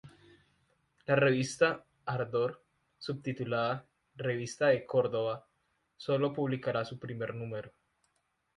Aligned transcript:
La 1.09 1.13
revista 1.15 1.85
"Ardor", 2.05 2.65
subtitulada 2.97 3.85
"Revista 4.15 4.69
de 4.69 4.83
Córdoba" 4.87 5.47
sólo 5.95 6.33
publicará 6.33 6.83
su 6.85 6.97
primer 6.97 7.35
número. 7.35 7.71